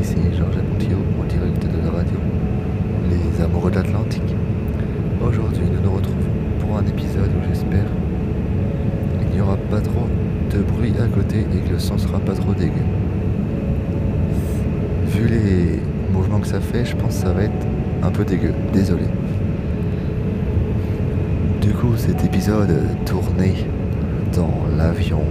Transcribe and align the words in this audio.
ici 0.00 0.16
Georges 0.36 0.62
Montillot 0.70 0.98
en 1.20 1.24
direct 1.24 1.62
de 1.62 1.84
la 1.84 1.90
radio 1.90 2.18
Les 3.10 3.42
Amoureux 3.42 3.70
de 3.70 3.76
l'Atlantique. 3.76 4.34
Aujourd'hui, 5.26 5.64
nous 5.72 5.82
nous 5.82 5.96
retrouvons 5.96 6.30
pour 6.60 6.76
un 6.76 6.82
épisode 6.82 7.28
où 7.28 7.48
j'espère 7.48 7.86
il 9.22 9.34
n'y 9.34 9.40
aura 9.40 9.56
pas 9.56 9.80
trop 9.80 10.08
de 10.52 10.58
bruit 10.62 10.94
à 11.02 11.06
côté 11.08 11.40
et 11.40 11.66
que 11.66 11.72
le 11.72 11.78
son 11.78 11.98
sera 11.98 12.18
pas 12.20 12.34
trop 12.34 12.52
dégueu. 12.54 12.72
Vu 15.08 15.28
les 15.28 15.80
mouvements 16.12 16.40
que 16.40 16.46
ça 16.46 16.60
fait, 16.60 16.84
je 16.84 16.96
pense 16.96 17.16
que 17.16 17.22
ça 17.22 17.32
va 17.32 17.44
être 17.44 17.66
un 18.02 18.10
peu 18.10 18.24
dégueu. 18.24 18.52
Désolé. 18.72 19.04
Du 21.60 21.72
coup, 21.72 21.96
cet 21.96 22.24
épisode 22.24 22.74
tourné 23.04 23.54
dans 24.34 24.66
l'avion 24.76 25.22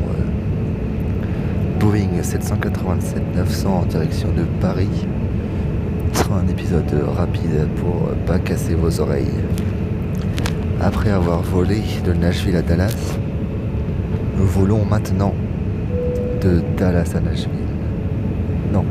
euh, 2.23 2.77
Boeing 2.83 2.99
787-900 3.45 3.67
en 3.67 3.85
direction 3.85 4.29
de 4.29 4.43
Paris 4.61 5.07
un 6.31 6.47
épisode 6.47 6.91
rapide 7.15 7.67
pour 7.75 8.09
pas 8.25 8.39
casser 8.39 8.73
vos 8.73 8.99
oreilles. 8.99 9.27
Après 10.81 11.11
avoir 11.11 11.41
volé 11.41 11.81
de 12.03 12.13
Nashville 12.13 12.55
à 12.55 12.61
Dallas, 12.61 12.95
nous 14.37 14.45
volons 14.45 14.83
maintenant 14.83 15.33
de 16.41 16.61
Dallas 16.77 17.13
à 17.15 17.19
Nashville. 17.19 17.49
Non, 18.71 18.83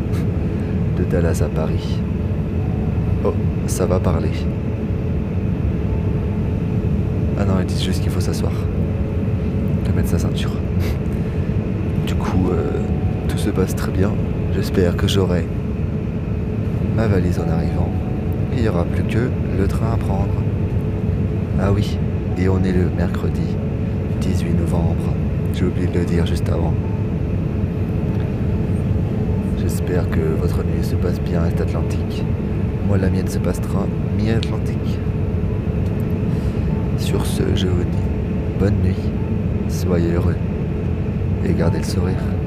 de 0.99 1.05
Dallas 1.05 1.43
à 1.45 1.49
Paris. 1.49 1.99
Oh, 3.25 3.33
ça 3.67 3.87
va 3.87 3.99
parler. 3.99 4.31
Ah 7.41 7.45
non, 7.45 7.55
ils 7.61 7.67
disent 7.67 7.83
juste 7.83 8.03
qu'il 8.03 8.11
faut 8.11 8.21
s'asseoir. 8.21 8.53
De 9.85 9.93
mettre 9.97 10.09
sa 10.09 10.19
ceinture. 10.19 10.53
Du 12.07 12.17
coup, 12.17 12.51
euh, 12.51 12.83
se 13.43 13.51
passe 13.51 13.75
très 13.75 13.91
bien. 13.91 14.13
J'espère 14.55 14.97
que 14.97 15.09
j'aurai 15.09 15.45
ma 16.97 17.09
valise 17.09 17.41
en 17.41 17.51
arrivant. 17.51 17.91
Il 18.55 18.63
n'y 18.63 18.69
aura 18.69 18.85
plus 18.85 19.03
que 19.03 19.31
le 19.59 19.67
train 19.67 19.95
à 19.95 19.97
prendre. 19.97 20.35
Ah 21.61 21.73
oui, 21.73 21.99
et 22.39 22.49
on 22.49 22.63
est 22.63 22.71
le 22.71 22.89
mercredi 22.97 23.43
18 24.21 24.55
novembre. 24.61 25.13
J'ai 25.55 25.65
oublié 25.65 25.89
de 25.89 25.99
le 25.99 26.05
dire 26.05 26.25
juste 26.25 26.49
avant. 26.49 26.73
J'espère 29.59 30.09
que 30.09 30.21
votre 30.41 30.63
nuit 30.63 30.85
se 30.85 30.95
passe 30.95 31.21
bien 31.21 31.45
Est-Atlantique. 31.45 32.23
Moi, 32.87 32.97
la 32.97 33.11
mienne 33.11 33.29
se 33.29 33.39
passera 33.41 33.87
mi-Atlantique. 34.17 34.99
Sur 36.99 37.27
ce, 37.27 37.43
je 37.57 37.67
vous 37.67 37.83
dis 37.83 38.61
bonne 38.61 38.77
nuit, 38.85 39.11
soyez 39.69 40.13
heureux 40.13 40.37
et 41.45 41.53
gardez 41.55 41.79
le 41.79 41.85
sourire. 41.85 42.42